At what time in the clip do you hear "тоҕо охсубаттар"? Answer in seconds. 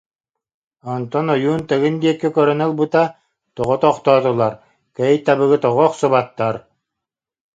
5.63-6.55